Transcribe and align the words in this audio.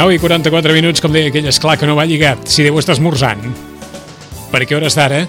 9 0.00 0.14
i 0.14 0.18
44 0.18 0.72
minuts, 0.72 1.02
com 1.04 1.12
deia 1.12 1.28
aquell, 1.28 1.44
esclar 1.50 1.74
que 1.76 1.84
no 1.84 1.92
va 1.92 2.06
lligat, 2.08 2.46
si 2.48 2.64
deu 2.64 2.78
estar 2.80 2.94
esmorzant. 2.96 3.42
Perquè 4.48 4.72
hores 4.72 4.94
d'ara 4.96 5.26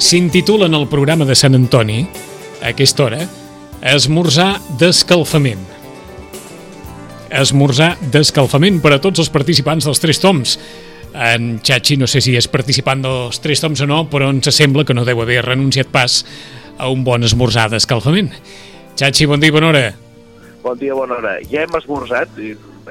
s'intitulen 0.00 0.72
el 0.72 0.86
programa 0.88 1.26
de 1.28 1.34
Sant 1.36 1.52
Antoni, 1.58 1.98
a 2.62 2.70
aquesta 2.70 3.04
hora, 3.04 3.18
Esmorzar 3.84 4.54
d'escalfament. 4.80 5.60
Esmorzar 7.28 7.90
d'escalfament 8.14 8.78
per 8.80 8.94
a 8.96 8.98
tots 9.04 9.20
els 9.20 9.28
participants 9.34 9.84
dels 9.84 10.00
Tres 10.00 10.22
Toms. 10.22 10.54
En 11.12 11.58
Chachi 11.60 11.98
no 12.00 12.08
sé 12.08 12.22
si 12.24 12.38
és 12.40 12.48
participant 12.48 13.04
dels 13.04 13.42
Tres 13.44 13.60
Toms 13.60 13.82
o 13.84 13.90
no, 13.90 14.06
però 14.08 14.30
ens 14.32 14.48
sembla 14.48 14.86
que 14.88 14.96
no 14.96 15.04
deu 15.04 15.20
haver 15.20 15.42
renunciat 15.44 15.92
pas 15.92 16.22
a 16.80 16.88
un 16.88 17.04
bon 17.04 17.28
esmorzar 17.28 17.68
d'escalfament. 17.68 18.32
Chachi, 18.96 19.28
bon 19.28 19.44
dia, 19.44 19.52
bona 19.52 19.74
hora. 19.74 19.84
Bon 20.64 20.80
dia, 20.80 20.96
bona 20.96 21.20
hora. 21.20 21.36
Ja 21.52 21.68
hem 21.68 21.76
esmorzat, 21.76 22.32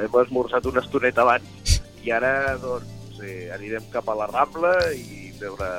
hem 0.02 0.20
esmorzat 0.22 0.66
una 0.70 0.84
estoneta 0.84 1.24
abans 1.24 1.80
i 2.06 2.12
ara 2.12 2.58
doncs 2.62 3.22
eh, 3.24 3.52
anirem 3.56 3.86
cap 3.94 4.10
a 4.10 4.18
la 4.18 4.28
Rambla 4.32 4.74
i 4.94 5.32
veure, 5.40 5.70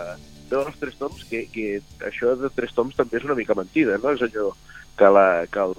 veure 0.50 0.72
els 0.72 0.80
tres 0.80 0.96
toms, 1.00 1.24
que, 1.30 1.44
que 1.52 1.80
això 2.08 2.34
de 2.38 2.50
tres 2.54 2.74
toms 2.76 2.96
també 2.96 3.20
és 3.20 3.28
una 3.28 3.36
mica 3.38 3.56
mentida, 3.58 3.98
no? 4.02 4.14
És 4.16 4.24
allò 4.26 4.52
que, 4.96 5.08
la, 5.12 5.46
que, 5.52 5.60
el, 5.60 5.74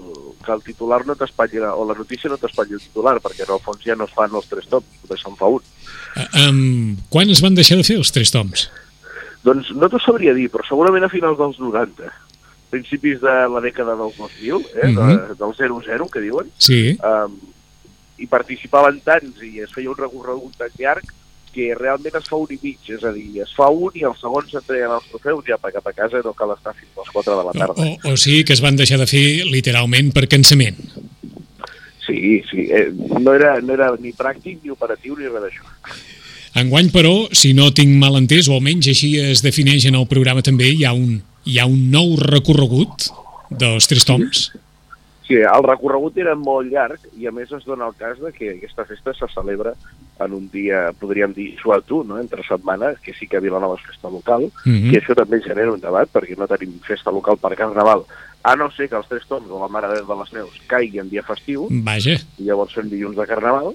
que 0.46 0.54
el 0.54 0.64
titular 0.64 1.02
no 1.08 1.16
t'espatlli, 1.18 1.62
o 1.66 1.86
la 1.90 1.98
notícia 1.98 2.30
no 2.30 2.38
t'espatlli 2.40 2.78
el 2.78 2.84
titular, 2.84 3.18
perquè 3.24 3.48
en 3.48 3.56
el 3.56 3.64
fons 3.66 3.84
ja 3.86 3.98
no 3.98 4.08
es 4.08 4.14
fan 4.16 4.36
els 4.38 4.50
tres 4.52 4.70
toms, 4.72 5.02
només 5.04 5.24
se'n 5.24 5.40
fa 5.40 5.50
un. 5.58 5.66
Uh, 6.14 6.28
um, 6.44 6.94
quan 7.14 7.34
es 7.34 7.42
van 7.44 7.58
deixar 7.58 7.80
de 7.80 7.88
fer 7.88 7.98
els 8.00 8.14
tres 8.14 8.32
toms? 8.34 8.68
Doncs 9.46 9.74
no 9.76 9.90
t'ho 9.90 10.00
sabria 10.04 10.36
dir, 10.38 10.48
però 10.54 10.66
segurament 10.68 11.06
a 11.08 11.12
finals 11.12 11.40
dels 11.40 11.60
90 11.62 12.14
principis 12.70 13.22
de 13.24 13.36
la 13.48 13.62
dècada 13.64 13.96
dels 13.96 14.18
2000, 14.20 14.66
eh, 14.76 14.88
mm 14.90 14.98
-hmm. 14.98 15.28
de, 15.30 15.36
del 15.40 15.54
00, 15.56 16.10
que 16.12 16.20
diuen, 16.22 16.52
sí. 16.60 16.98
um, 17.00 17.38
i 18.18 18.28
participaven 18.30 19.00
tants 19.06 19.42
i 19.46 19.62
es 19.64 19.74
feia 19.74 19.92
un 19.92 20.00
recorregut 20.00 20.58
tan 20.58 20.74
llarg 20.80 21.14
que 21.54 21.72
realment 21.74 22.18
es 22.20 22.28
fa 22.30 22.38
un 22.38 22.52
i 22.54 22.58
mig, 22.62 22.90
és 22.94 23.04
a 23.08 23.12
dir, 23.16 23.42
es 23.42 23.54
fa 23.58 23.70
un 23.74 23.96
i 23.98 24.04
el 24.06 24.14
segon 24.20 24.46
s'entreguen 24.50 24.94
els 24.94 25.08
trofeus 25.10 25.48
i 25.48 25.54
ja 25.54 25.58
cap 25.74 25.88
a 25.90 25.94
casa 25.96 26.22
no 26.26 26.36
cal 26.38 26.54
estar 26.54 26.74
fins 26.78 26.92
a 26.94 27.02
les 27.02 27.14
4 27.16 27.38
de 27.40 27.46
la 27.48 27.54
tarda. 27.56 27.86
O, 27.86 28.12
o, 28.12 28.14
o 28.14 28.20
sigui 28.20 28.44
que 28.46 28.54
es 28.54 28.62
van 28.62 28.78
deixar 28.78 29.00
de 29.02 29.08
fer 29.10 29.24
literalment 29.50 30.12
per 30.14 30.28
cansament. 30.30 30.78
Sí, 32.06 32.44
sí, 32.52 32.68
eh, 32.70 32.92
no, 32.94 33.34
era, 33.34 33.58
no 33.62 33.74
era 33.74 33.90
ni 34.00 34.14
pràctic, 34.16 34.62
ni 34.64 34.72
operatiu, 34.72 35.18
ni 35.18 35.32
res 35.32 35.48
d'això. 35.48 35.66
Enguany, 36.62 36.92
però, 36.94 37.16
si 37.36 37.56
no 37.58 37.72
tinc 37.76 37.98
mal 38.02 38.16
entès, 38.22 38.48
o 38.48 38.56
almenys 38.56 38.92
així 38.94 39.16
es 39.20 39.42
defineix 39.46 39.90
en 39.90 39.98
el 40.00 40.08
programa 40.10 40.46
també, 40.46 40.70
hi 40.74 40.86
ha 40.86 40.94
un, 40.94 41.20
hi 41.46 41.58
ha 41.60 41.68
un 41.70 41.90
nou 41.94 42.16
recorregut 42.22 43.10
dels 43.50 43.90
tres 43.90 44.06
toms. 44.08 44.48
Sí 44.52 44.66
Sí, 45.28 45.36
el 45.44 45.66
recorregut 45.66 46.16
era 46.22 46.38
molt 46.40 46.70
llarg 46.72 47.04
i 47.20 47.28
a 47.28 47.34
més 47.36 47.50
es 47.52 47.66
dona 47.68 47.90
el 47.90 47.96
cas 48.00 48.20
de 48.22 48.32
que 48.32 48.54
aquesta 48.54 48.86
festa 48.88 49.12
se 49.14 49.28
celebra 49.34 49.74
en 50.24 50.34
un 50.34 50.46
dia, 50.54 50.86
podríem 50.98 51.34
dir, 51.36 51.50
suatu, 51.60 52.00
no? 52.08 52.16
entre 52.22 52.46
setmana, 52.48 52.94
que 53.04 53.12
sí 53.14 53.28
que 53.28 53.42
Vilanova 53.44 53.76
és 53.76 53.84
festa 53.90 54.10
local, 54.10 54.48
mm 54.64 54.72
-hmm. 54.72 54.94
i 54.94 54.98
això 54.98 55.16
també 55.16 55.42
genera 55.44 55.74
un 55.74 55.84
debat 55.84 56.08
perquè 56.10 56.38
no 56.38 56.48
tenim 56.48 56.80
festa 56.80 57.12
local 57.12 57.38
per 57.38 57.56
Carnaval, 57.56 58.06
a 58.44 58.56
no 58.56 58.72
ser 58.72 58.88
que 58.88 58.96
els 58.96 59.08
Tres 59.10 59.28
Toms 59.28 59.50
o 59.50 59.60
la 59.60 59.68
Mare 59.68 59.90
de 59.90 60.02
les 60.02 60.34
Neus 60.34 60.56
caigui 60.68 61.00
en 61.00 61.10
dia 61.10 61.24
festiu, 61.24 61.68
Vaja. 61.70 62.16
i 62.40 62.44
llavors 62.44 62.74
són 62.74 62.90
dilluns 62.90 63.18
de 63.18 63.26
Carnaval. 63.26 63.74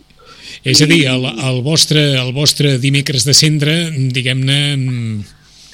És 0.64 0.80
a 0.80 0.86
dir, 0.86 1.06
el, 1.06 1.26
el, 1.26 1.62
vostre, 1.62 2.00
el 2.16 2.32
vostre 2.32 2.78
dimecres 2.78 3.24
de 3.24 3.34
cendre, 3.34 3.90
diguem-ne... 3.90 5.24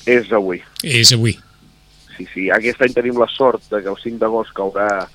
És 0.06 0.32
avui. 0.32 0.62
És 0.82 1.12
avui. 1.12 1.38
Sí, 2.16 2.26
sí, 2.34 2.50
aquest 2.50 2.82
any 2.82 2.92
tenim 2.92 3.18
la 3.20 3.28
sort 3.28 3.62
de 3.70 3.82
que 3.82 3.88
el 3.88 3.96
5 4.02 4.18
d'agost 4.18 4.52
caurà 4.56 5.06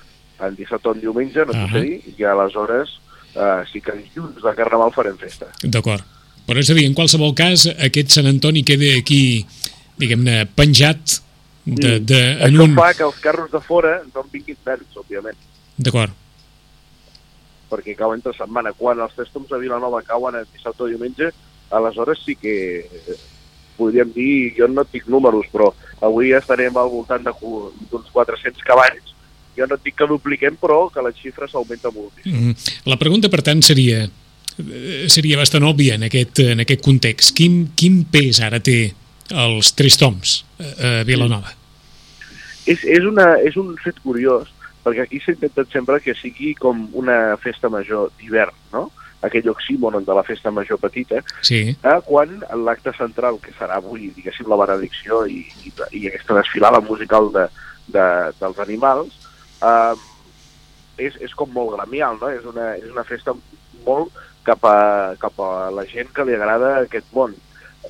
el 0.42 0.56
dissabte 0.56 0.88
o 0.88 0.94
diumenge, 0.94 1.44
no 1.46 1.52
uh 1.52 1.68
-huh. 1.68 1.80
dir, 1.80 2.02
i 2.18 2.24
aleshores 2.24 2.98
eh, 3.34 3.62
sí 3.70 3.80
que 3.80 3.92
dilluns 3.92 4.42
de 4.42 4.54
Carnaval 4.54 4.92
farem 4.92 5.16
festa. 5.18 5.46
D'acord. 5.62 6.02
Però 6.46 6.58
és 6.60 6.70
a 6.70 6.74
dir, 6.74 6.84
en 6.86 6.94
qualsevol 6.94 7.34
cas, 7.34 7.66
aquest 7.66 8.10
Sant 8.10 8.26
Antoni 8.26 8.64
queda 8.64 8.98
aquí, 8.98 9.46
diguem-ne, 9.96 10.44
penjat 10.54 11.20
de, 11.64 12.00
mm. 12.00 12.04
de, 12.04 12.20
en 12.44 12.52
Això 12.52 12.66
un... 12.66 12.74
fa 12.76 12.92
que 12.92 13.04
els 13.04 13.20
carros 13.20 13.50
de 13.50 13.60
fora 13.60 14.02
no 14.12 14.20
en 14.20 14.28
vinguin 14.32 14.58
verds, 14.64 14.96
òbviament. 14.96 15.38
D'acord. 15.76 16.12
Perquè 17.70 17.94
cau 17.96 18.12
entre 18.12 18.34
setmana. 18.36 18.74
Quan 18.76 19.00
els 19.00 19.14
festoms 19.16 19.48
de 19.48 19.58
Vilanova 19.58 20.02
cauen 20.02 20.36
el 20.36 20.46
dissabte 20.52 20.84
o 20.84 20.90
diumenge, 20.90 21.32
aleshores 21.70 22.20
sí 22.26 22.36
que 22.36 22.84
eh, 22.84 23.16
podríem 23.78 24.12
dir, 24.12 24.52
jo 24.58 24.68
no 24.68 24.84
dic 24.92 25.08
números, 25.08 25.48
però 25.50 25.72
avui 26.04 26.34
estarem 26.36 26.76
al 26.76 26.92
voltant 26.92 27.24
d'uns 27.24 28.12
400 28.12 28.62
cavalls 28.62 29.13
jo 29.56 29.66
no 29.68 29.78
et 29.78 29.86
dic 29.86 29.96
que 29.98 30.08
dupliquem, 30.10 30.58
però 30.60 30.88
que 30.92 31.02
la 31.02 31.12
xifra 31.14 31.48
s'augmenta 31.48 31.90
molt. 31.94 32.12
Mm 32.24 32.32
-hmm. 32.32 32.72
La 32.86 32.96
pregunta, 32.96 33.28
per 33.28 33.42
tant, 33.42 33.62
seria 33.62 34.04
eh, 34.04 35.08
seria 35.08 35.36
bastant 35.36 35.64
òbvia 35.64 35.94
en 35.94 36.02
aquest, 36.02 36.38
en 36.38 36.60
aquest 36.60 36.82
context. 36.82 37.34
Quin, 37.36 37.72
quin 37.74 38.04
pes 38.04 38.40
ara 38.40 38.60
té 38.60 38.94
els 39.30 39.74
tres 39.74 39.96
toms 39.96 40.44
a 40.58 41.02
Vilanova? 41.04 41.54
És, 42.66 42.84
és, 42.84 43.04
una, 43.04 43.34
és 43.44 43.56
un 43.56 43.74
fet 43.82 43.98
curiós, 44.04 44.48
perquè 44.84 45.04
aquí 45.04 45.20
s'ha 45.20 45.32
intentat 45.32 45.72
sempre 45.72 46.00
que 46.00 46.14
sigui 46.14 46.54
com 46.54 46.88
una 46.92 47.36
festa 47.42 47.68
major 47.68 48.10
d'hivern, 48.20 48.54
no? 48.72 48.90
aquell 49.24 49.48
oxímoron 49.48 50.04
de 50.04 50.14
la 50.14 50.22
festa 50.22 50.50
major 50.50 50.78
petita, 50.78 51.22
sí. 51.40 51.72
eh, 51.72 52.00
quan 52.04 52.42
l'acte 52.64 52.92
central, 52.92 53.38
que 53.40 53.54
serà 53.56 53.78
avui, 53.80 54.10
diguéssim, 54.12 54.48
la 54.52 54.58
benedicció 54.60 55.22
i, 55.24 55.40
i, 55.64 55.72
i 55.96 56.02
aquesta 56.10 56.36
desfilada 56.36 56.82
musical 56.84 57.30
de, 57.32 57.46
de, 57.88 58.04
dels 58.40 58.60
animals, 58.60 59.16
eh, 59.70 59.94
és, 60.98 61.16
és 61.24 61.34
com 61.34 61.50
molt 61.52 61.74
gremial, 61.76 62.18
no? 62.20 62.30
És 62.30 62.44
una, 62.48 62.74
és 62.78 62.90
una 62.90 63.06
festa 63.08 63.34
molt 63.86 64.14
cap 64.44 64.64
a, 64.68 65.14
cap 65.20 65.40
a 65.40 65.70
la 65.74 65.86
gent 65.90 66.12
que 66.14 66.26
li 66.26 66.36
agrada 66.36 66.76
aquest 66.82 67.10
món. 67.16 67.34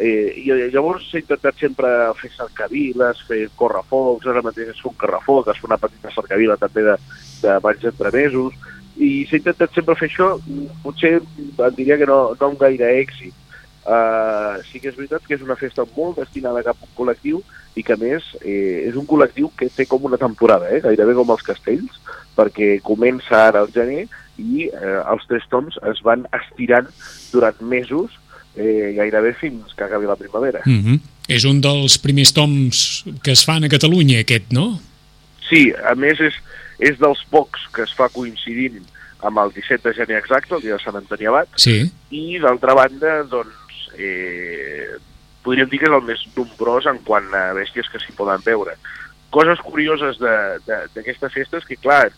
Eh, 0.03 0.35
I 0.43 0.71
llavors 0.75 1.07
s'ha 1.11 1.21
intentat 1.23 1.59
sempre 1.61 1.89
fer 2.19 2.31
cercaviles, 2.35 3.21
fer 3.29 3.45
correfocs, 3.59 4.27
ara 4.27 4.43
mateix 4.43 4.73
es 4.73 4.83
fa 4.83 4.91
un 4.91 4.99
correfoc, 4.99 5.51
es 5.51 5.61
fa 5.63 5.69
una 5.71 5.79
petita 5.83 6.15
cercavila 6.15 6.59
també 6.59 6.83
de, 6.89 6.97
de 7.43 7.59
banys 7.63 7.87
entremesos, 7.93 8.57
i 8.97 9.11
s'ha 9.29 9.39
intentat 9.41 9.75
sempre 9.75 9.97
fer 9.99 10.09
això, 10.11 10.35
potser 10.83 11.17
em 11.21 11.75
diria 11.79 11.99
que 11.99 12.09
no, 12.11 12.21
no 12.39 12.51
amb 12.51 12.61
gaire 12.61 12.91
èxit. 13.03 13.35
Uh, 13.85 14.63
sí 14.65 14.81
que 14.81 14.89
és 14.89 14.97
veritat 14.97 15.27
que 15.29 15.37
és 15.37 15.43
una 15.45 15.59
festa 15.61 15.85
molt 15.93 16.17
destinada 16.17 16.63
cap 16.65 16.79
a 16.81 16.87
un 16.87 16.95
col·lectiu 16.97 17.43
i 17.75 17.83
que 17.83 17.97
més 17.99 18.27
eh, 18.43 18.87
és 18.89 18.99
un 18.99 19.07
col·lectiu 19.07 19.51
que 19.59 19.71
té 19.73 19.87
com 19.91 20.05
una 20.07 20.21
temporada, 20.21 20.71
eh, 20.71 20.83
gairebé 20.85 21.15
com 21.19 21.33
els 21.35 21.43
castells, 21.47 21.99
perquè 22.37 22.79
comença 22.83 23.47
ara 23.49 23.65
al 23.65 23.73
gener 23.75 24.07
i 24.39 24.69
eh, 24.69 25.01
els 25.01 25.27
tres 25.31 25.47
toms 25.51 25.79
es 25.91 26.03
van 26.07 26.27
estirant 26.35 26.91
durant 27.33 27.61
mesos 27.63 28.15
eh, 28.57 28.95
gairebé 28.97 29.35
fins 29.39 29.75
que 29.75 29.85
acabi 29.85 30.07
la 30.07 30.17
primavera. 30.17 30.63
Mm 30.65 30.81
-hmm. 30.81 31.01
És 31.29 31.45
un 31.45 31.61
dels 31.61 31.99
primers 31.99 32.33
toms 32.33 33.05
que 33.23 33.33
es 33.33 33.45
fan 33.45 33.65
a 33.65 33.69
Catalunya, 33.69 34.21
aquest, 34.21 34.53
no? 34.53 34.81
Sí, 35.49 35.73
a 35.85 35.95
més 35.95 36.21
és, 36.21 36.35
és 36.79 36.99
dels 36.99 37.25
pocs 37.31 37.61
que 37.73 37.83
es 37.83 37.95
fa 37.95 38.09
coincidint 38.09 38.83
amb 39.25 39.39
el 39.39 39.53
17 39.53 39.89
de 39.89 39.95
gener 39.95 40.19
exacte, 40.19 40.55
el 40.55 40.63
dia 40.63 40.77
de 40.77 40.83
Sant 40.83 40.97
Antoni 40.97 41.27
Abat, 41.27 41.49
sí. 41.57 41.91
i 42.11 42.39
d'altra 42.39 42.75
banda, 42.75 43.23
doncs, 43.23 43.89
eh, 43.97 44.99
podríem 45.45 45.69
dir 45.71 45.79
que 45.83 45.89
és 45.91 45.95
el 45.95 46.05
més 46.07 46.23
nombrós 46.37 46.87
en 46.91 46.99
quant 47.07 47.29
a 47.37 47.53
bèsties 47.57 47.91
que 47.93 48.01
s'hi 48.03 48.17
poden 48.17 48.43
veure. 48.45 48.77
Coses 49.35 49.61
curioses 49.67 50.19
d'aquesta 50.19 51.29
festa 51.31 51.59
és 51.59 51.67
que, 51.69 51.77
clar, 51.77 52.09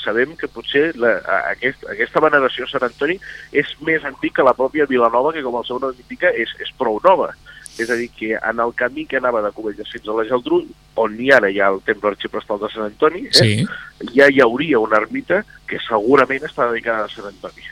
sabem 0.00 0.32
que 0.38 0.48
potser 0.48 0.94
la, 0.96 1.16
aquest, 1.50 1.82
aquesta 1.92 2.22
veneració 2.24 2.64
a 2.64 2.70
Sant 2.72 2.86
Antoni 2.86 3.18
és 3.52 3.68
més 3.84 4.04
antic 4.08 4.32
que 4.38 4.46
la 4.46 4.54
pròpia 4.56 4.86
Vilanova, 4.88 5.32
que 5.36 5.42
com 5.44 5.58
el 5.60 5.66
seu 5.68 5.80
nom 5.82 5.92
indica 5.92 6.30
és, 6.32 6.52
és 6.62 6.72
prou 6.78 7.00
nova. 7.04 7.34
és 7.80 7.88
a 7.88 7.94
dir, 7.96 8.10
que 8.12 8.34
en 8.34 8.58
el 8.60 8.74
camí 8.76 9.06
que 9.08 9.16
anava 9.16 9.40
de 9.40 9.50
Cubelles 9.56 9.88
fins 9.88 10.04
a 10.08 10.12
la 10.12 10.24
Geltrú, 10.28 10.58
on 11.00 11.14
hi 11.16 11.30
ara 11.32 11.48
hi 11.48 11.60
ha 11.62 11.68
el 11.72 11.78
temple 11.86 12.10
arxiprestal 12.10 12.58
de 12.60 12.68
Sant 12.68 12.84
Antoni, 12.84 13.22
eh, 13.24 13.32
Sí. 13.32 13.64
ja 14.12 14.26
hi 14.28 14.40
hauria 14.44 14.78
una 14.78 14.98
ermita 14.98 15.44
que 15.66 15.78
segurament 15.86 16.42
està 16.44 16.66
dedicada 16.68 17.06
a 17.06 17.08
Sant 17.08 17.30
Antoni. 17.30 17.64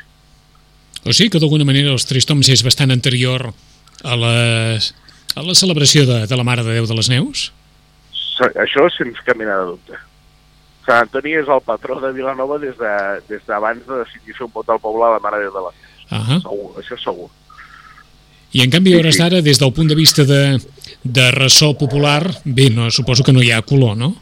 O 1.05 1.13
sigui 1.13 1.29
que 1.31 1.39
d'alguna 1.43 1.67
manera 1.69 1.93
els 1.93 2.07
Tres 2.09 2.25
Toms 2.25 2.49
és 2.49 2.65
bastant 2.65 2.91
anterior 2.95 3.51
a 4.05 4.17
la, 4.17 4.33
a 5.35 5.43
la 5.43 5.55
celebració 5.55 6.05
de, 6.07 6.27
de 6.27 6.37
la 6.37 6.45
Mare 6.47 6.65
de 6.67 6.75
Déu 6.79 6.87
de 6.87 6.95
les 6.99 7.09
Neus? 7.11 7.49
Això 8.39 8.85
sense 8.95 9.23
cap 9.27 9.37
mena 9.41 9.57
de 9.59 9.73
dubte. 9.73 9.97
Sant 10.87 11.03
Antoni 11.09 11.35
és 11.37 11.49
el 11.51 11.61
patró 11.67 11.99
de 12.01 12.13
Vilanova 12.17 12.59
des 12.63 12.77
de- 12.79 13.21
des 13.29 13.43
d'abans 13.47 13.81
de, 13.83 13.93
de 13.93 14.05
decidir 14.05 14.37
fer 14.39 14.47
un 14.47 14.53
vot 14.55 14.69
al 14.71 14.79
poble 14.81 15.05
a 15.05 15.11
la 15.17 15.23
Mare 15.25 15.41
de 15.43 15.49
Déu 15.49 15.57
de 15.59 15.65
les 15.67 15.75
Neus. 15.83 16.07
Ahà. 16.15 16.39
Segur, 16.45 16.71
això 16.81 16.97
segur. 17.03 17.29
I 18.57 18.63
en 18.65 18.71
canvi, 18.73 18.95
a 18.95 19.01
hores 19.03 19.19
d'ara, 19.21 19.43
des 19.45 19.59
del 19.61 19.75
punt 19.77 19.91
de 19.91 19.95
vista 19.99 20.25
de, 20.25 20.57
de 21.05 21.27
ressò 21.35 21.75
popular, 21.77 22.23
bé, 22.47 22.71
no, 22.73 22.87
suposo 22.91 23.23
que 23.27 23.35
no 23.37 23.43
hi 23.45 23.51
ha 23.53 23.61
color, 23.61 23.93
no? 24.01 24.15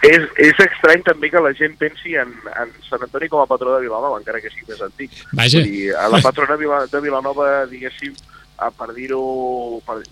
És, 0.00 0.22
és 0.38 0.54
estrany 0.62 1.02
també 1.04 1.28
que 1.28 1.40
la 1.42 1.50
gent 1.58 1.74
pensi 1.76 2.14
en, 2.16 2.30
en 2.54 2.70
Sant 2.88 3.02
Antoni 3.04 3.28
com 3.28 3.42
a 3.42 3.48
patró 3.50 3.74
de 3.74 3.82
Vilanova, 3.82 4.16
encara 4.22 4.40
que 4.40 4.48
sigui 4.48 4.70
més 4.70 4.80
antic. 4.80 5.10
Vaja. 5.34 5.58
Vull 5.60 5.68
dir, 5.74 5.90
a 5.98 6.06
la 6.08 6.20
patrona 6.24 6.56
de 6.56 7.00
Vilanova, 7.02 7.48
diguéssim, 7.68 8.14
a, 8.58 8.70
per 8.74 8.92
dir-ho 8.94 9.80
per- 9.86 10.02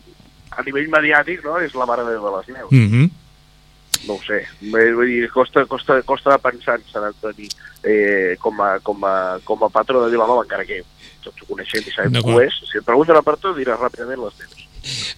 a 0.57 0.65
nivell 0.65 0.89
mediàtic, 0.93 1.45
no? 1.45 1.59
és 1.61 1.75
la 1.77 1.87
Mare 1.89 2.05
de 2.07 2.17
les 2.17 2.49
Neus. 2.55 2.73
Mm 2.73 2.91
-hmm. 2.91 3.11
No 4.07 4.15
ho 4.15 4.21
sé. 4.23 4.45
Vull 4.61 5.07
dir, 5.07 5.29
costa, 5.31 5.65
costa, 5.67 6.03
costa 6.03 6.33
de 6.33 6.39
pensar 6.39 6.77
en 6.77 6.85
Sant 6.93 7.05
Antoni 7.05 7.49
eh, 7.83 8.37
com, 8.39 8.61
a, 8.61 8.79
com, 8.81 9.05
a, 9.05 9.39
com 9.45 9.65
a 9.65 9.69
patró 9.69 10.05
de 10.05 10.11
Vilanova, 10.11 10.45
encara 10.45 10.65
que 10.65 10.83
tots 11.23 11.43
ho 11.43 11.47
coneixem 11.47 11.83
i 11.87 11.95
sabem 11.95 12.23
ho 12.23 12.41
és. 12.41 12.55
Si 12.71 12.79
et 12.79 12.85
pregunten 12.85 13.17
a 13.17 13.23
per 13.23 13.37
tu, 13.37 13.55
diràs 13.57 13.81
ràpidament 13.81 14.23
les 14.23 14.35
teves. 14.35 14.67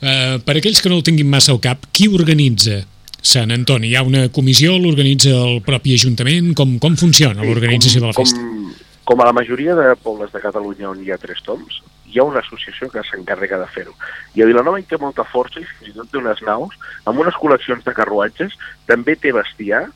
Uh, 0.01 0.39
per 0.47 0.57
aquells 0.57 0.81
que 0.81 0.89
no 0.89 0.97
el 0.97 1.03
tinguin 1.03 1.29
massa 1.29 1.53
al 1.53 1.61
cap, 1.61 1.85
qui 1.93 2.09
organitza 2.09 2.87
Sant 3.21 3.51
Antoni? 3.51 3.91
Hi 3.91 3.97
ha 3.99 4.03
una 4.07 4.29
comissió, 4.33 4.79
l'organitza 4.79 5.35
el 5.35 5.61
propi 5.67 5.95
Ajuntament? 5.95 6.55
Com, 6.55 6.79
com 6.79 6.97
funciona 6.97 7.45
l'organització 7.45 8.01
de 8.01 8.07
la 8.07 8.17
festa? 8.17 8.39
Com, 8.39 8.73
com 9.05 9.21
a 9.21 9.29
la 9.29 9.35
majoria 9.37 9.75
de 9.75 9.95
pobles 10.01 10.33
de 10.33 10.41
Catalunya 10.41 10.89
on 10.91 11.03
hi 11.05 11.13
ha 11.13 11.19
tres 11.21 11.43
toms, 11.45 11.83
hi 12.09 12.19
ha 12.19 12.25
una 12.25 12.41
associació 12.41 12.89
que 12.91 13.05
s'encarrega 13.05 13.59
de 13.61 13.69
fer-ho. 13.75 13.95
I 14.35 14.43
a 14.43 14.49
Vilanova 14.49 14.81
hi 14.81 14.87
té 14.89 14.99
molta 15.01 15.27
força 15.29 15.61
i 15.61 15.67
fins 15.69 15.93
i 15.93 15.97
tot 15.97 16.11
té 16.13 16.21
unes 16.21 16.43
naus 16.47 16.77
amb 17.05 17.21
unes 17.21 17.37
col·leccions 17.41 17.85
de 17.85 17.95
carruatges, 17.95 18.57
també 18.89 19.17
té 19.17 19.33
bestiar 19.37 19.87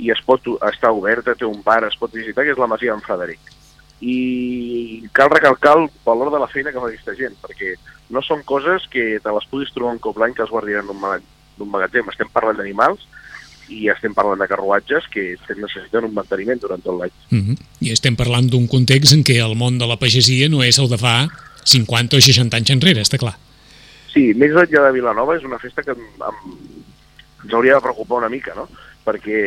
i 0.00 0.10
es 0.10 0.20
pot 0.24 0.46
estar 0.70 0.92
oberta, 0.96 1.36
té 1.36 1.46
un 1.46 1.60
bar, 1.62 1.84
es 1.84 1.96
pot 2.00 2.12
visitar, 2.12 2.44
que 2.44 2.54
és 2.54 2.60
la 2.60 2.68
Masia 2.70 2.94
en 2.96 3.02
Frederic. 3.04 3.52
I 4.00 5.08
cal 5.12 5.28
recalcar 5.28 5.76
el 5.76 5.90
valor 6.06 6.32
de 6.32 6.40
la 6.40 6.48
feina 6.48 6.72
que 6.72 6.80
fa 6.80 6.88
aquesta 6.88 7.14
gent, 7.18 7.36
perquè 7.42 7.74
no 8.10 8.22
són 8.24 8.42
coses 8.48 8.86
que 8.90 9.18
te 9.20 9.34
les 9.36 9.48
puguis 9.50 9.72
trobar 9.74 9.92
un 9.94 10.00
cop 10.02 10.16
l'any 10.18 10.32
que 10.34 10.46
es 10.46 10.52
guardin 10.52 10.80
en 10.80 10.94
un 10.94 11.00
magatzem. 11.02 11.36
un 11.60 11.68
magatzem. 11.68 12.08
Estem 12.08 12.28
parlant 12.32 12.56
d'animals 12.56 13.02
i 13.68 13.90
estem 13.92 14.14
parlant 14.16 14.40
de 14.40 14.48
carruatges 14.48 15.04
que 15.12 15.36
necessiten 15.52 16.06
un 16.08 16.14
manteniment 16.14 16.58
durant 16.58 16.82
tot 16.82 16.96
l'any. 16.98 17.12
Mm 17.28 17.42
-hmm. 17.44 17.56
I 17.80 17.92
estem 17.92 18.16
parlant 18.16 18.48
d'un 18.48 18.66
context 18.66 19.12
en 19.12 19.22
què 19.22 19.36
el 19.44 19.54
món 19.54 19.78
de 19.78 19.86
la 19.86 19.98
pagesia 19.98 20.48
no 20.48 20.62
és 20.62 20.78
el 20.78 20.88
de 20.88 20.96
fa 20.96 21.28
50 21.64 22.16
o 22.16 22.20
60 22.20 22.56
anys 22.56 22.74
enrere, 22.74 23.04
està 23.04 23.18
clar. 23.20 23.36
Sí, 24.10 24.30
més 24.34 24.54
enllà 24.54 24.86
de 24.86 24.94
Vilanova 24.96 25.36
és 25.38 25.44
una 25.46 25.60
festa 25.62 25.84
que 25.86 25.94
em, 25.94 26.06
ens 27.44 27.54
hauria 27.54 27.76
de 27.76 27.84
preocupar 27.84 28.18
una 28.18 28.30
mica, 28.32 28.54
no? 28.56 28.66
Perquè 29.04 29.40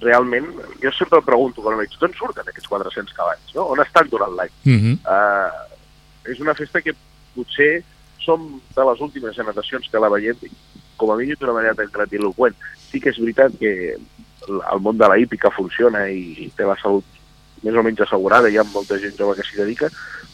realment, 0.00 0.48
jo 0.82 0.92
sempre 0.96 1.20
em 1.20 1.26
pregunto, 1.26 1.64
quan 1.64 1.78
veig, 1.80 1.94
d'on 2.00 2.14
surten 2.16 2.46
aquests 2.48 2.70
400 2.70 3.16
cavalls, 3.16 3.54
no? 3.56 3.66
On 3.74 3.82
estan 3.82 4.08
durant 4.10 4.34
l'any? 4.36 4.52
Mm 4.64 4.78
-hmm. 4.78 4.94
Uh, 5.04 6.30
és 6.30 6.40
una 6.40 6.54
festa 6.54 6.80
que 6.80 6.94
potser 7.34 7.82
som 8.22 8.60
de 8.76 8.84
les 8.84 9.00
últimes 9.00 9.34
generacions 9.34 9.88
que 9.90 9.98
la 9.98 10.08
veiem, 10.08 10.36
com 10.96 11.10
a 11.10 11.16
mínim 11.16 11.36
d'una 11.38 11.52
manera 11.52 11.74
tan 11.74 11.90
gratiloquent. 11.92 12.54
Sí 12.90 13.00
que 13.00 13.10
és 13.10 13.18
veritat 13.18 13.52
que 13.58 13.96
el 14.48 14.80
món 14.80 14.98
de 14.98 15.08
la 15.08 15.18
hípica 15.18 15.50
funciona 15.50 16.08
i 16.10 16.50
té 16.56 16.64
la 16.64 16.78
salut 16.80 17.04
més 17.62 17.74
o 17.74 17.82
menys 17.82 18.00
assegurada, 18.00 18.50
hi 18.50 18.58
ha 18.58 18.64
molta 18.64 18.98
gent 18.98 19.16
jove 19.18 19.36
que 19.38 19.46
s'hi 19.46 19.56
dedica, 19.56 19.90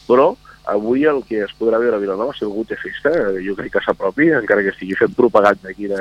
però 0.08 0.36
avui 0.68 1.04
el 1.08 1.22
que 1.28 1.42
es 1.46 1.52
podrà 1.58 1.80
veure 1.80 1.96
a 1.96 2.02
Vilanova, 2.02 2.34
si 2.36 2.44
algú 2.46 2.64
té 2.68 2.76
festa, 2.80 3.10
eh, 3.10 3.42
jo 3.46 3.56
crec 3.58 3.72
que 3.76 3.82
s'apropi, 3.84 4.30
encara 4.36 4.64
que 4.66 4.74
estigui 4.74 4.96
fent 4.98 5.14
propaganda 5.16 5.72
aquí 5.72 5.88
de, 5.90 6.00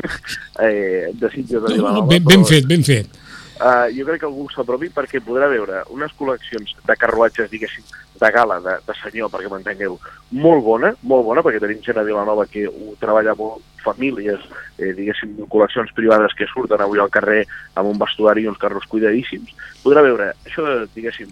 eh, 0.64 1.10
de 1.12 1.30
Sitges 1.30 1.62
de 1.62 1.74
Vilanova. 1.74 2.06
Ben, 2.06 2.22
però- 2.22 2.34
ben 2.34 2.44
fet, 2.52 2.66
ben 2.68 2.84
fet. 2.84 3.20
Uh, 3.54 3.86
jo 3.94 4.02
crec 4.02 4.18
que 4.18 4.26
algú 4.26 4.48
s'apropi 4.50 4.88
perquè 4.90 5.20
podrà 5.22 5.46
veure 5.46 5.84
unes 5.94 6.10
col·leccions 6.18 6.72
de 6.88 6.96
carruatges, 6.98 7.46
diguéssim, 7.52 7.84
de 8.18 8.30
gala, 8.34 8.56
de, 8.60 8.74
de 8.82 8.96
senyor, 8.98 9.30
perquè 9.30 9.46
m'entengueu, 9.50 9.94
molt 10.42 10.64
bona, 10.66 10.90
molt 11.06 11.22
bona, 11.28 11.44
perquè 11.46 11.60
tenim 11.62 11.78
gent 11.86 12.00
a 12.02 12.04
Vilanova 12.06 12.48
que 12.50 12.66
ho 12.66 12.96
treballa 12.98 13.36
molt, 13.38 13.62
famílies, 13.84 14.42
eh, 14.80 14.90
diguéssim, 14.96 15.36
col·leccions 15.52 15.94
privades 15.94 16.34
que 16.34 16.48
surten 16.50 16.82
avui 16.82 16.98
al 16.98 17.12
carrer 17.14 17.44
amb 17.78 17.92
un 17.92 18.00
vestuari 18.00 18.42
i 18.42 18.50
uns 18.50 18.58
carros 18.58 18.88
cuidadíssims. 18.90 19.54
Podrà 19.84 20.02
veure 20.02 20.32
això, 20.48 20.66
diguéssim, 20.96 21.30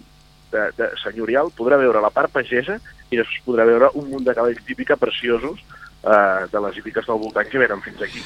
de, 0.53 0.69
de 0.77 0.89
senyorial, 1.03 1.49
podrà 1.57 1.77
veure 1.81 2.01
la 2.03 2.11
part 2.13 2.31
pagesa 2.31 2.77
i 3.11 3.17
després 3.19 3.43
podrà 3.45 3.65
veure 3.67 3.89
un 3.99 4.07
munt 4.11 4.23
de 4.25 4.33
cavalls 4.37 4.61
típica 4.67 4.95
preciosos 4.97 5.59
eh, 5.59 6.45
de 6.51 6.61
les 6.67 6.77
hípiques 6.79 7.05
del 7.09 7.19
voltant 7.21 7.49
que 7.51 7.61
venen 7.61 7.81
fins 7.85 8.01
aquí. 8.05 8.21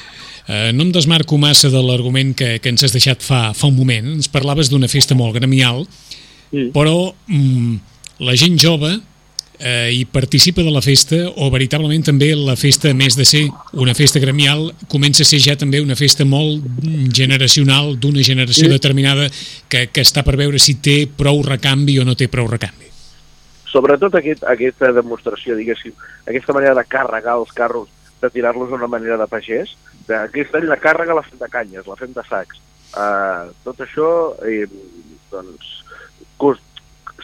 Eh, 0.48 0.72
no 0.76 0.86
em 0.86 0.92
desmarco 0.96 1.40
massa 1.42 1.72
de 1.74 1.82
l'argument 1.84 2.32
que, 2.38 2.54
que 2.64 2.72
ens 2.72 2.84
has 2.88 2.94
deixat 2.96 3.24
fa, 3.26 3.50
fa 3.58 3.68
un 3.68 3.76
moment. 3.80 4.14
Ens 4.20 4.30
parlaves 4.32 4.70
d'una 4.72 4.88
festa 4.92 5.16
molt 5.16 5.36
gremial, 5.40 5.86
Sí. 6.48 6.70
però 6.72 7.10
mm, 7.28 7.74
la 8.24 8.34
gent 8.40 8.54
jove 8.56 8.94
eh, 9.60 9.90
hi 9.94 10.06
participa 10.06 10.62
de 10.62 10.72
la 10.72 10.82
festa 10.82 11.16
o 11.36 11.50
veritablement 11.52 12.04
també 12.06 12.34
la 12.36 12.56
festa, 12.56 12.94
més 12.94 13.16
de 13.18 13.26
ser 13.26 13.48
una 13.74 13.94
festa 13.98 14.20
gremial, 14.20 14.72
comença 14.88 15.24
a 15.24 15.26
ser 15.30 15.40
ja 15.40 15.56
també 15.58 15.82
una 15.82 15.96
festa 15.96 16.26
molt 16.26 16.64
generacional 17.14 17.96
d'una 18.00 18.24
generació 18.24 18.68
Sí. 18.68 18.72
determinada 18.74 19.30
que, 19.70 19.88
que 19.88 20.02
està 20.02 20.24
per 20.24 20.38
veure 20.38 20.60
si 20.60 20.76
té 20.76 21.08
prou 21.08 21.42
recanvi 21.44 22.00
o 22.00 22.06
no 22.06 22.16
té 22.16 22.28
prou 22.28 22.48
recanvi. 22.48 22.86
sobretot 23.68 24.16
aquest, 24.16 24.44
aquesta 24.48 24.92
demostració, 24.96 25.54
diguéssim, 25.56 25.92
aquesta 26.26 26.54
manera 26.54 26.74
de 26.74 26.86
carregar 26.88 27.36
els 27.38 27.52
carros, 27.52 27.90
de 28.22 28.30
tirar-los 28.30 28.70
d'una 28.72 28.88
manera 28.88 29.18
de 29.18 29.28
pagès, 29.28 29.76
de, 30.08 30.16
aquest 30.16 30.56
any 30.56 30.66
la 30.66 30.78
càrrega 30.82 31.14
la 31.14 31.22
fem 31.22 31.38
de 31.38 31.50
canyes, 31.52 31.86
la 31.86 31.98
fem 32.00 32.14
de 32.16 32.24
sacs. 32.30 32.58
Uh, 32.96 33.52
tot 33.68 33.78
això, 33.84 34.08
eh, 34.48 34.66
doncs, 35.30 35.84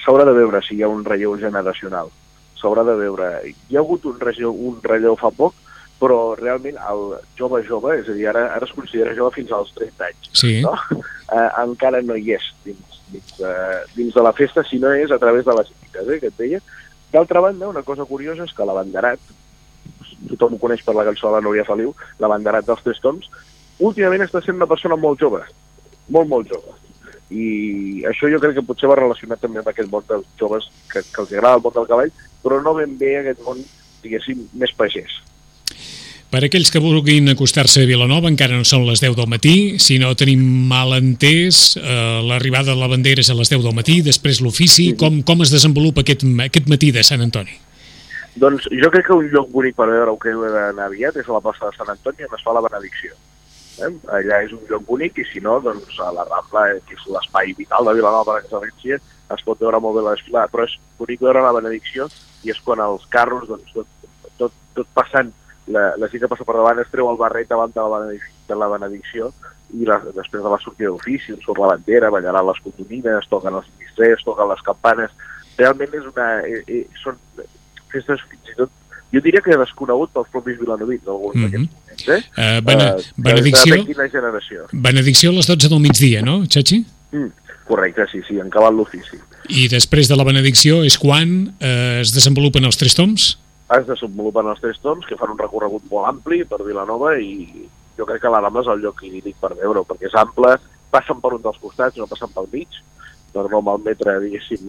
s'haurà 0.04 0.26
de 0.28 0.36
veure 0.36 0.62
si 0.62 0.76
hi 0.78 0.84
ha 0.84 0.92
un 0.92 1.04
relleu 1.06 1.38
generacional. 1.40 2.12
S'haurà 2.60 2.84
de 2.88 2.96
veure. 3.00 3.30
Hi 3.50 3.78
ha 3.78 3.82
hagut 3.84 4.06
un 4.10 4.20
relleu, 4.20 4.54
un 4.70 4.80
relleu 4.84 5.16
fa 5.20 5.32
poc, 5.36 5.56
però 6.04 6.34
realment 6.36 6.80
el 6.92 7.04
jove 7.40 7.62
jove, 7.68 7.96
és 8.02 8.10
a 8.10 8.16
dir, 8.18 8.28
ara, 8.32 8.48
ara 8.58 8.68
es 8.68 8.74
considera 8.76 9.16
jove 9.16 9.38
fins 9.38 9.54
als 9.56 9.72
30 9.78 10.08
anys, 10.10 10.32
Sí, 10.36 10.58
no? 10.66 10.74
eh, 11.00 11.50
encara 11.64 12.02
no 12.04 12.18
hi 12.20 12.34
és 12.36 12.50
dins, 12.66 12.98
dins, 13.14 13.38
eh, 13.40 13.80
dins 13.96 14.18
de 14.18 14.26
la 14.26 14.34
festa, 14.36 14.66
si 14.68 14.82
no 14.84 14.92
és 14.92 15.14
a 15.16 15.20
través 15.22 15.48
de 15.48 15.56
les 15.60 15.72
hípiques, 15.72 16.10
eh, 16.10 16.20
que 16.20 16.32
et 16.34 16.42
deia. 16.42 16.60
D'altra 17.14 17.44
banda, 17.46 17.70
una 17.70 17.86
cosa 17.88 18.08
curiosa 18.10 18.44
és 18.44 18.54
que 18.58 18.68
l'abanderat, 18.68 19.32
tothom 20.34 20.58
ho 20.58 20.60
coneix 20.60 20.84
per 20.84 20.96
la 20.98 21.06
cançó 21.08 21.30
de 21.30 21.38
la 21.38 21.44
Núria 21.46 21.68
Feliu, 21.68 21.94
l'abanderat 22.20 22.68
dels 22.68 22.84
tres 22.84 23.00
toms, 23.04 23.30
últimament 23.80 24.26
està 24.26 24.42
sent 24.44 24.60
una 24.60 24.70
persona 24.70 24.98
molt 25.00 25.22
jove, 25.24 25.44
molt, 26.10 26.28
molt 26.28 26.52
jove. 26.52 26.76
I 27.34 28.04
això 28.10 28.30
jo 28.30 28.40
crec 28.42 28.60
que 28.60 28.66
potser 28.68 28.90
va 28.92 29.00
relacionat 29.00 29.42
també 29.42 29.62
amb 29.62 29.70
aquest 29.72 29.90
món 29.90 30.06
dels 30.10 30.26
joves 30.40 30.70
que, 30.92 31.02
que 31.02 31.22
els 31.24 31.34
agrada 31.34 31.58
el 31.58 31.64
món 31.66 31.74
del 31.76 31.90
cavall, 31.90 32.12
però 32.44 32.60
no 32.62 32.76
ben 32.78 32.98
bé 33.00 33.16
aquest 33.20 33.42
món, 33.46 33.62
diguéssim, 34.04 34.44
més 34.60 34.74
pagès. 34.78 35.22
Per 36.34 36.40
aquells 36.42 36.72
que 36.74 36.82
vulguin 36.82 37.30
acostar-se 37.30 37.84
a 37.84 37.90
Vilanova, 37.90 38.26
encara 38.32 38.58
no 38.58 38.66
són 38.66 38.88
les 38.88 39.04
10 39.04 39.14
del 39.20 39.28
matí, 39.30 39.56
si 39.78 40.00
no 40.02 40.16
tenim 40.18 40.42
mal 40.70 40.96
entès, 40.98 41.76
eh, 41.78 42.22
l'arribada 42.26 42.74
de 42.74 42.80
la 42.80 42.90
bandera 42.90 43.22
és 43.22 43.30
a 43.30 43.38
les 43.38 43.52
10 43.54 43.62
del 43.62 43.76
matí, 43.78 44.00
després 44.02 44.42
l'ofici, 44.42 44.96
com, 44.98 45.22
com 45.22 45.46
es 45.46 45.54
desenvolupa 45.54 46.02
aquest, 46.02 46.26
aquest 46.48 46.72
matí 46.74 46.90
de 46.96 47.06
Sant 47.06 47.22
Antoni? 47.22 47.54
Doncs 48.42 48.66
jo 48.82 48.90
crec 48.90 49.06
que 49.12 49.14
un 49.14 49.30
lloc 49.30 49.52
bonic 49.54 49.78
per 49.78 49.86
veure-ho 49.92 50.18
que 50.18 50.34
heu 50.34 50.42
d'anar 50.56 50.90
aviat 50.90 51.22
és 51.22 51.30
a 51.30 51.36
la 51.36 51.44
plaça 51.46 51.70
de 51.70 51.78
Sant 51.78 51.94
Antoni 51.94 52.26
on 52.26 52.34
es 52.34 52.46
fa 52.46 52.58
la 52.58 52.66
benedicció. 52.66 53.14
Eh? 53.82 53.92
Allà 54.18 54.42
és 54.46 54.54
un 54.54 54.62
lloc 54.70 54.86
bonic 54.88 55.18
i 55.22 55.26
si 55.32 55.42
no, 55.42 55.58
doncs 55.64 55.98
a 56.00 56.12
la 56.14 56.26
Rambla, 56.30 56.68
eh, 56.74 56.82
que 56.88 56.98
és 56.98 57.06
l'espai 57.10 57.54
vital 57.58 57.90
de 57.90 57.96
Vilanova 57.98 58.26
per 58.28 58.42
excel·lència, 58.44 59.00
es 59.34 59.46
pot 59.46 59.62
veure 59.64 59.80
molt 59.82 59.98
bé 59.98 60.04
la 60.06 60.14
desfilada, 60.18 60.52
però 60.52 60.68
és 60.68 60.76
bonic 61.00 61.24
veure 61.24 61.42
la 61.42 61.56
benedicció 61.56 62.08
i 62.44 62.54
és 62.54 62.60
quan 62.66 62.84
els 62.84 63.08
carros, 63.14 63.48
doncs, 63.50 63.72
tot, 63.74 64.12
tot, 64.38 64.60
tot 64.78 64.92
passant, 64.94 65.32
la, 65.74 65.94
la 65.98 66.10
gent 66.12 66.26
que 66.26 66.30
passa 66.30 66.46
per 66.46 66.58
davant 66.58 66.82
es 66.84 66.92
treu 66.92 67.10
el 67.10 67.18
barret 67.18 67.50
davant 67.50 67.74
de 67.74 67.88
la, 67.94 68.02
de 68.50 68.60
la 68.60 68.70
benedicció 68.76 69.32
i 69.74 69.88
la, 69.88 69.98
després 70.14 70.44
de 70.44 70.52
la 70.52 70.60
sortida 70.62 70.92
d'ofici, 70.92 71.38
surt 71.42 71.62
la 71.62 71.72
bandera, 71.74 72.12
ballaran 72.14 72.46
les 72.50 72.62
cotonines, 72.66 73.30
toquen 73.32 73.58
els 73.58 73.70
ministrers, 73.78 74.26
toquen 74.28 74.52
les 74.52 74.62
campanes, 74.68 75.16
realment 75.58 75.98
és 75.98 76.10
una, 76.12 76.28
eh, 76.46 76.62
eh, 76.68 76.86
són 77.02 77.18
festes 77.94 78.22
fins 78.30 78.52
i 78.52 78.58
tot, 78.60 78.83
jo 79.14 79.22
diria 79.22 79.42
que 79.46 79.56
desconegut 79.58 80.10
pels 80.14 80.28
propis 80.34 80.58
vilanovins, 80.60 81.06
alguns 81.08 81.36
Mhm. 81.36 81.44
mm 81.44 81.46
-hmm. 81.46 81.52
d'aquests 81.52 81.74
moments, 81.74 82.08
eh? 82.08 82.42
Eh, 82.58 82.62
bene, 82.62 82.84
Eh, 82.98 83.12
benedicció, 83.16 83.86
quina 83.86 84.10
generació? 84.10 84.66
benedicció 84.72 85.30
a 85.30 85.34
les 85.34 85.48
12 85.48 85.70
del 85.70 85.80
migdia, 85.80 86.22
no, 86.22 86.44
Xachi? 86.48 86.86
Mm, 87.12 87.28
correcte, 87.68 88.06
sí, 88.12 88.20
sí, 88.28 88.40
en 88.40 88.50
cabal 88.50 88.76
l'ofici. 88.76 89.18
I 89.50 89.68
després 89.68 90.08
de 90.08 90.16
la 90.16 90.24
benedicció 90.24 90.84
és 90.84 90.98
quan 90.98 91.54
eh, 91.60 92.00
es 92.02 92.12
desenvolupen 92.14 92.66
els 92.66 92.78
tres 92.78 92.96
toms? 92.96 93.38
es 93.80 93.88
desenvolupen 93.88 94.46
els 94.48 94.60
tres 94.62 94.78
toms, 94.82 95.06
que 95.08 95.16
fan 95.18 95.32
un 95.32 95.38
recorregut 95.38 95.82
molt 95.90 96.08
ampli 96.08 96.44
per 96.46 96.64
Vilanova 96.64 97.18
i 97.20 97.48
jo 97.98 98.06
crec 98.06 98.22
que 98.22 98.30
la 98.30 98.40
Rambla 98.42 98.62
és 98.62 98.68
el 98.68 98.82
lloc 98.82 99.02
idílic 99.04 99.36
per 99.42 99.56
veure 99.56 99.80
perquè 99.82 100.06
és 100.08 100.14
ample, 100.16 100.60
passen 100.92 101.20
per 101.22 101.34
un 101.34 101.42
dels 101.42 101.58
costats, 101.58 101.98
no 101.98 102.06
passen 102.06 102.30
pel 102.36 102.48
mig, 102.52 102.68
per 103.34 103.50
no 103.50 103.62
malmetre, 103.62 104.20
diguéssim, 104.20 104.60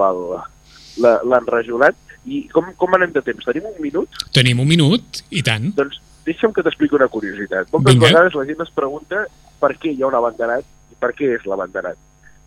l'enrajolat. 0.96 1.94
I 2.24 2.46
com, 2.52 2.70
com 2.80 2.96
anem 2.96 3.12
de 3.12 3.22
temps? 3.24 3.44
Tenim 3.44 3.66
un 3.68 3.76
minut? 3.82 4.24
Tenim 4.32 4.60
un 4.62 4.68
minut, 4.68 5.22
i 5.30 5.42
tant. 5.44 5.70
Doncs 5.76 6.00
deixa'm 6.24 6.54
que 6.56 6.64
t'expliqui 6.64 6.96
una 6.96 7.10
curiositat. 7.12 7.68
Moltes 7.72 7.94
Vinga. 7.98 8.08
vegades 8.08 8.38
la 8.38 8.46
gent 8.48 8.64
es 8.64 8.72
pregunta 8.74 9.26
per 9.60 9.74
què 9.76 9.92
hi 9.92 10.02
ha 10.02 10.08
un 10.08 10.16
abanderat 10.16 10.64
i 10.64 10.96
per 11.00 11.12
què 11.16 11.34
és 11.36 11.44
l'abanderat. 11.48 12.00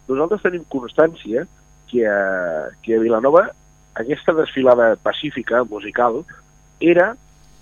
Nosaltres 0.10 0.42
tenim 0.48 0.66
constància 0.72 1.46
que 1.92 2.04
a, 2.10 2.74
que 2.84 2.98
a 2.98 3.00
Vilanova 3.04 3.48
aquesta 3.98 4.34
desfilada 4.34 4.96
pacífica, 4.96 5.64
musical, 5.64 6.24
era 6.80 7.16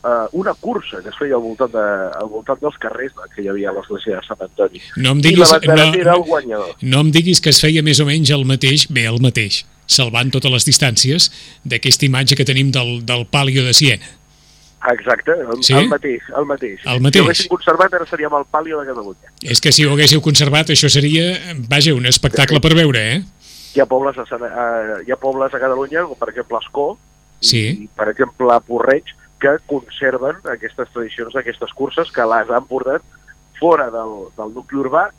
eh, 0.03 0.27
una 0.34 0.53
cursa 0.53 1.01
que 1.01 1.10
es 1.10 1.17
feia 1.17 1.36
al 1.36 1.43
voltant, 1.43 1.72
de, 1.72 1.86
al 2.19 2.31
voltant 2.31 2.60
dels 2.62 2.77
carrers 2.81 3.15
que 3.34 3.43
hi 3.43 3.48
havia 3.51 3.72
a 3.72 3.75
l'església 3.77 4.19
de 4.19 4.27
Sant 4.27 4.43
Antoni. 4.48 4.81
No 4.98 5.15
em 5.15 5.24
I 5.24 5.29
diguis, 5.29 5.45
l'abanderat 5.45 5.93
no, 5.93 6.01
era 6.01 6.17
el 6.17 6.25
guanyador. 6.27 6.75
no 6.81 7.05
em 7.05 7.13
diguis 7.15 7.41
que 7.41 7.53
es 7.55 7.62
feia 7.63 7.84
més 7.86 8.01
o 8.03 8.07
menys 8.10 8.34
el 8.36 8.45
mateix, 8.48 8.88
bé, 8.91 9.07
el 9.12 9.22
mateix, 9.24 9.63
salvant 9.88 10.32
totes 10.34 10.51
les 10.51 10.65
distàncies 10.68 11.30
d'aquesta 11.63 12.06
imatge 12.06 12.36
que 12.36 12.46
tenim 12.46 12.72
del, 12.72 13.00
del 13.06 13.25
Palio 13.27 13.63
de 13.65 13.74
Siena. 13.74 14.06
Exacte, 14.92 15.32
el, 15.32 15.63
Sí? 15.63 15.74
el 15.74 15.88
mateix, 15.89 16.22
el 16.38 16.46
mateix. 16.46 16.82
El 16.86 17.01
mateix. 17.01 17.15
Si 17.15 17.24
ho 17.24 17.25
haguéssim 17.25 17.50
conservat 17.56 17.94
ara 17.98 18.06
seríem 18.06 18.34
al 18.38 18.46
Palio 18.46 18.82
de 18.82 18.88
Catalunya. 18.92 19.32
És 19.42 19.62
que 19.62 19.72
si 19.74 19.86
ho 19.86 19.94
haguéssiu 19.96 20.22
conservat, 20.22 20.70
això 20.70 20.89
seria, 20.94 21.24
vaja, 21.70 21.96
un 21.98 22.06
espectacle 22.06 22.62
per 22.62 22.75
veure, 22.77 23.01
eh? 23.15 23.24
Hi 23.75 23.82
ha 23.82 23.88
pobles 23.89 24.18
a, 24.22 24.24
a, 24.30 25.01
hi 25.06 25.12
ha 25.12 25.18
pobles 25.18 25.54
a 25.54 25.60
Catalunya, 25.60 26.06
com 26.06 26.18
per 26.20 26.30
exemple 26.30 26.62
Escó, 26.62 26.98
Sí. 27.42 27.63
i 27.86 27.89
per 27.98 28.10
exemple 28.13 28.60
Porreig, 28.68 29.10
que 29.42 29.58
conserven 29.68 30.38
aquestes 30.54 30.88
tradicions 30.94 31.34
d'aquestes 31.36 31.74
curses 31.75 32.12
que 32.13 32.24
les 32.25 32.50
han 32.50 32.65
portat 32.70 33.04
fora 33.60 33.89
del, 33.92 34.13
del 34.38 34.54
nucli 34.56 34.80
urbà, 34.80 35.10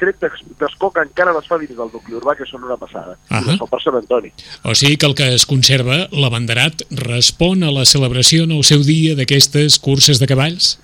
tret 0.00 0.18
d'Es- 0.22 0.42
d'Escó, 0.58 0.90
que 0.94 1.04
encara 1.04 1.34
les 1.36 1.46
fa 1.48 1.58
dins 1.60 1.76
del 1.76 1.90
nucli 1.92 2.16
urbà, 2.18 2.34
que 2.38 2.46
són 2.48 2.64
una 2.66 2.76
passada. 2.80 3.16
I 3.30 3.42
les 3.46 3.60
fa 3.60 3.68
per 3.70 3.80
Sant 3.84 3.98
Antoni. 4.00 4.32
O 4.64 4.74
sigui 4.74 4.96
que 4.96 5.08
el 5.08 5.16
que 5.18 5.28
es 5.36 5.46
conserva, 5.46 6.06
l'abanderat, 6.10 6.86
respon 7.04 7.64
a 7.64 7.72
la 7.74 7.86
celebració 7.88 8.44
en 8.48 8.56
el 8.58 8.64
seu 8.64 8.84
dia 8.86 9.16
d'aquestes 9.18 9.78
curses 9.78 10.20
de 10.20 10.28
cavalls? 10.30 10.78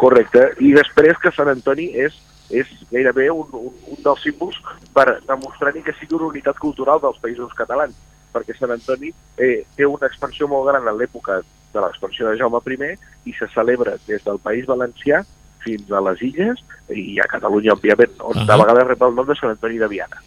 Correcte. 0.00 0.48
I 0.62 0.72
després 0.74 1.18
que 1.22 1.34
Sant 1.34 1.50
Antoni 1.52 1.90
és, 2.06 2.14
és 2.50 2.70
gairebé 2.90 3.28
un, 3.30 3.50
un, 3.52 3.74
un 3.94 4.00
dels 4.04 4.22
símbols 4.24 4.58
per 4.94 5.20
demostrar 5.28 5.74
que 5.76 5.94
sigui 5.98 6.18
una 6.18 6.30
unitat 6.32 6.58
cultural 6.58 7.02
dels 7.02 7.20
països 7.22 7.52
catalans, 7.58 7.94
perquè 8.32 8.56
Sant 8.58 8.72
Antoni 8.74 9.12
eh, 9.36 9.64
té 9.76 9.86
una 9.86 10.08
expansió 10.08 10.48
molt 10.48 10.70
gran 10.70 10.88
en 10.88 10.98
l'època 10.98 11.42
de 11.72 11.80
l'expansió 11.80 12.28
de 12.28 12.36
Jaume 12.36 12.60
I 12.66 13.30
i 13.30 13.32
se 13.32 13.48
celebra 13.54 13.96
des 14.06 14.24
del 14.24 14.38
País 14.38 14.66
Valencià 14.66 15.22
fins 15.64 15.90
a 15.90 16.02
les 16.08 16.22
Illes 16.28 16.60
i 16.92 17.18
a 17.22 17.28
Catalunya, 17.30 17.76
òbviament, 17.76 18.18
on 18.20 18.42
de 18.46 18.58
vegades 18.62 18.88
rep 18.88 19.06
el 19.06 19.14
nom 19.16 19.28
de 19.28 19.36
Sant 19.38 19.54
Antoni 19.54 19.80
de 19.80 19.88
Viana. 19.90 20.20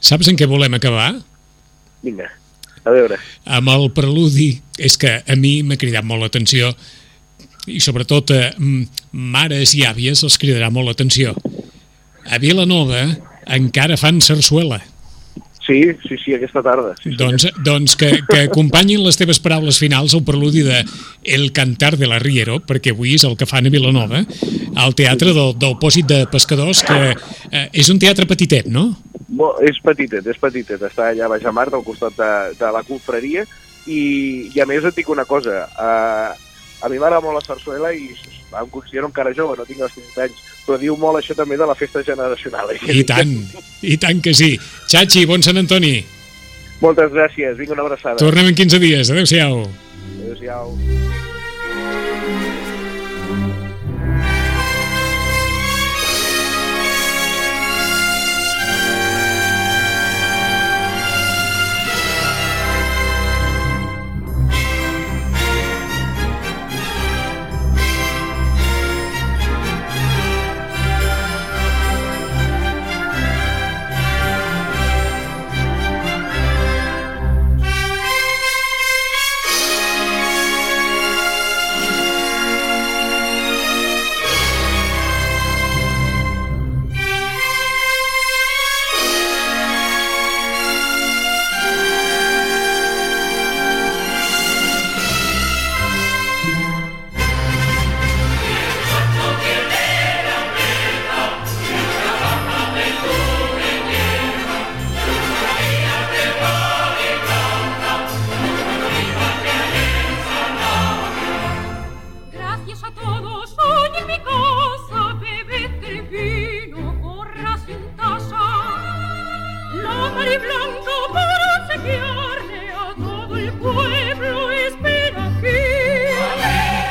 Saps 0.00 0.30
en 0.30 0.38
què 0.38 0.48
volem 0.48 0.76
acabar? 0.76 1.12
Vinga, 2.04 2.30
a 2.84 2.94
veure. 2.94 3.18
amb 3.44 3.68
el 3.68 3.90
preludi 3.96 4.54
és 4.78 4.96
que 4.96 5.18
a 5.20 5.36
mi 5.36 5.60
m'ha 5.62 5.76
cridat 5.80 6.06
molt 6.06 6.24
l'atenció 6.24 6.70
i 7.68 7.80
sobretot 7.84 8.32
a 8.32 8.40
mm, 8.56 9.02
mares 9.12 9.74
i 9.76 9.84
àvies 9.84 10.24
els 10.24 10.38
cridarà 10.40 10.70
molt 10.72 10.88
l'atenció. 10.88 11.34
A 12.24 12.38
Vilanova 12.40 13.02
encara 13.50 13.98
fan 14.00 14.20
sarsuela. 14.24 14.80
Sí, 15.70 15.84
sí, 16.08 16.16
sí, 16.18 16.34
aquesta 16.34 16.64
tarda. 16.66 16.96
Sí, 16.98 17.12
Doncs, 17.14 17.44
doncs 17.62 17.94
que, 17.94 18.08
que 18.26 18.40
acompanyin 18.48 19.04
les 19.04 19.14
teves 19.14 19.38
paraules 19.38 19.78
finals 19.78 20.16
al 20.18 20.24
preludi 20.26 20.64
de 20.66 20.80
El 21.22 21.52
cantar 21.54 21.92
de 22.00 22.08
la 22.10 22.18
Riero, 22.18 22.56
perquè 22.66 22.90
avui 22.90 23.14
és 23.14 23.22
el 23.28 23.36
que 23.38 23.46
fan 23.46 23.68
a 23.68 23.70
Vilanova, 23.70 24.24
al 24.74 24.96
teatre 24.98 25.30
del, 25.36 25.54
del 25.62 25.76
Pòsit 25.78 26.10
de 26.10 26.24
Pescadors, 26.32 26.82
que 26.82 26.98
eh, 27.14 27.68
és 27.70 27.92
un 27.94 28.02
teatre 28.02 28.26
petitet, 28.26 28.66
no? 28.66 28.88
Bo, 29.28 29.52
és 29.62 29.78
petitet, 29.84 30.26
és 30.26 30.42
petitet. 30.42 30.82
Està 30.90 31.12
allà 31.12 31.28
a 31.28 31.30
Baix 31.36 31.46
a 31.46 31.54
Mar, 31.54 31.68
al 31.70 31.86
costat 31.86 32.18
de, 32.18 32.32
de 32.58 32.74
la 32.74 32.82
confraria, 32.82 33.46
i, 33.86 34.02
i 34.50 34.58
a 34.58 34.66
més 34.66 34.82
et 34.82 34.98
dic 34.98 35.14
una 35.14 35.28
cosa, 35.28 35.68
uh, 35.70 36.34
a 36.82 36.90
mi 36.90 36.98
m'agrada 36.98 37.22
molt 37.22 37.38
la 37.38 37.46
sarsuela 37.46 37.94
i 37.94 38.10
em 38.58 38.68
considero 38.70 39.06
encara 39.06 39.34
jove, 39.34 39.56
no 39.58 39.66
tinc 39.68 39.80
els 39.86 39.94
30 39.94 40.22
anys, 40.26 40.38
però 40.66 40.78
diu 40.78 40.96
molt 41.00 41.20
això 41.20 41.36
també 41.38 41.56
de 41.56 41.66
la 41.66 41.74
festa 41.78 42.02
generacional. 42.06 42.70
eh? 42.74 42.80
I 43.00 43.04
tant, 43.04 43.34
i 43.82 43.96
tant 43.96 44.20
que 44.22 44.34
sí. 44.34 44.56
Xachi, 44.90 45.26
bon 45.26 45.42
Sant 45.42 45.58
Antoni. 45.62 46.00
Moltes 46.80 47.12
gràcies, 47.12 47.56
vinga 47.60 47.76
una 47.76 47.82
abraçada. 47.88 48.16
Tornem 48.16 48.46
en 48.50 48.54
15 48.54 48.78
dies. 48.82 49.10
Adéu-siau. 49.10 49.62
Adéu-siau. 50.22 50.99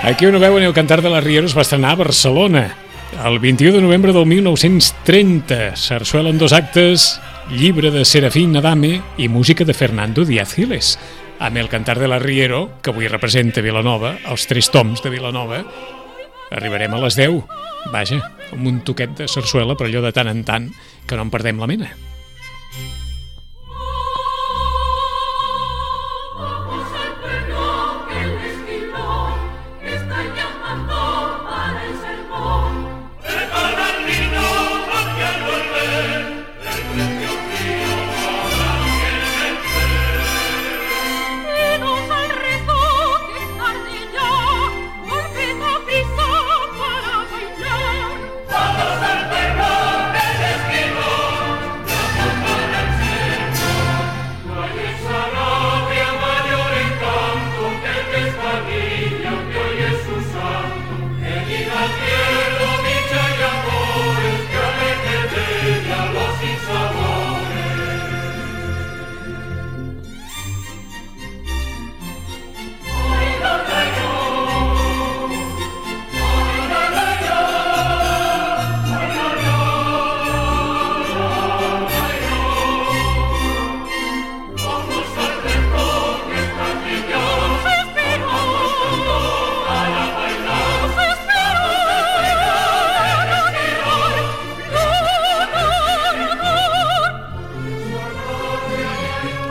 Aquí. 0.09 0.25
On 0.25 0.35
ho 0.35 0.39
veuen, 0.39 0.63
el 0.63 0.73
Cantar 0.73 1.01
de 1.01 1.09
la 1.09 1.21
Riera 1.21 1.45
es 1.45 1.55
va 1.55 1.61
estrenar 1.61 1.91
a 1.93 1.99
Barcelona 1.99 2.63
el 3.25 3.39
21 3.39 3.75
de 3.75 3.81
novembre 3.81 4.13
del 4.13 4.25
1930. 4.25 5.75
Sarsuela 5.75 6.29
en 6.29 6.37
dos 6.37 6.53
actes, 6.53 7.19
llibre 7.51 7.91
de 7.91 8.05
Serafín 8.05 8.57
Adame 8.57 9.01
i 9.17 9.27
música 9.29 9.65
de 9.65 9.73
Fernando 9.73 10.25
Díaz 10.25 10.55
Giles. 10.55 10.97
Amb 11.39 11.57
el 11.57 11.69
Cantar 11.69 11.99
de 11.99 12.07
la 12.07 12.19
Riero, 12.19 12.79
que 12.81 12.89
avui 12.89 13.07
representa 13.07 13.61
Vilanova, 13.61 14.15
els 14.25 14.47
tres 14.49 14.71
toms 14.73 15.03
de 15.05 15.13
Vilanova, 15.13 15.61
arribarem 16.51 16.95
a 16.95 17.01
les 17.05 17.15
10. 17.19 17.43
Vaja, 17.93 18.21
amb 18.53 18.67
un 18.67 18.81
toquet 18.81 19.13
de 19.17 19.29
sarsuela, 19.29 19.77
però 19.77 19.91
allò 19.91 20.05
de 20.05 20.13
tant 20.15 20.31
en 20.31 20.43
tant 20.43 20.71
que 21.05 21.15
no 21.15 21.27
en 21.27 21.33
perdem 21.33 21.61
la 21.61 21.69
mena. 21.69 21.93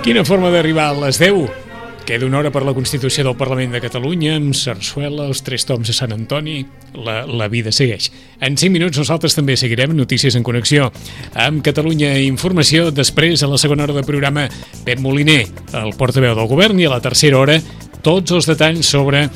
Quina 0.08 0.22
forma 0.24 0.48
d'arribar 0.48 0.86
a 0.88 0.94
les 0.96 1.18
10? 1.20 1.50
Queda 2.08 2.24
una 2.24 2.38
hora 2.38 2.48
per 2.48 2.62
la 2.64 2.72
Constitució 2.72 3.20
del 3.26 3.34
Parlament 3.36 3.74
de 3.74 3.80
Catalunya, 3.84 4.38
amb 4.38 4.54
Sarsuela, 4.56 5.26
els 5.28 5.42
tres 5.44 5.66
toms 5.68 5.90
de 5.90 5.92
Sant 5.92 6.14
Antoni, 6.16 6.62
la, 6.96 7.18
la 7.28 7.50
vida 7.52 7.68
segueix. 7.76 8.06
En 8.40 8.56
5 8.56 8.72
minuts 8.72 8.96
nosaltres 8.96 9.36
també 9.36 9.58
seguirem 9.60 9.92
notícies 9.92 10.38
en 10.38 10.46
connexió 10.48 10.88
amb 11.44 11.60
Catalunya 11.60 12.14
Informació, 12.24 12.88
després 12.88 13.44
a 13.44 13.50
la 13.52 13.60
segona 13.60 13.84
hora 13.84 13.98
de 13.98 14.06
programa 14.08 14.46
Pep 14.86 15.04
Moliner, 15.04 15.42
el 15.76 15.92
portaveu 16.00 16.32
del 16.40 16.48
govern, 16.48 16.80
i 16.80 16.88
a 16.88 16.94
la 16.94 17.02
tercera 17.04 17.42
hora 17.44 17.60
tots 18.00 18.32
els 18.32 18.48
detalls 18.48 18.88
sobre 18.88 19.26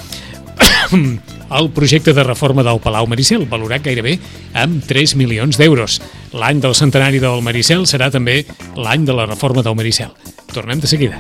el 1.59 1.71
projecte 1.71 2.13
de 2.13 2.25
reforma 2.25 2.63
del 2.63 2.81
Palau 2.81 3.07
Maricel, 3.07 3.47
valorat 3.49 3.85
gairebé 3.85 4.19
amb 4.55 4.85
3 4.89 5.17
milions 5.21 5.59
d'euros. 5.61 6.01
L'any 6.33 6.61
del 6.63 6.77
centenari 6.79 7.21
del 7.23 7.43
Maricel 7.45 7.87
serà 7.91 8.11
també 8.13 8.43
l'any 8.77 9.07
de 9.09 9.17
la 9.17 9.27
reforma 9.27 9.65
del 9.65 9.77
Maricel. 9.79 10.13
Tornem 10.53 10.81
de 10.81 10.91
seguida. 10.91 11.19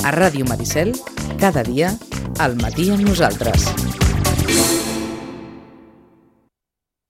A 0.00 0.10
Ràdio 0.16 0.46
Maricel, 0.48 0.94
cada 1.38 1.62
dia, 1.62 1.94
al 2.38 2.56
matí 2.58 2.90
amb 2.90 3.04
nosaltres. 3.06 3.89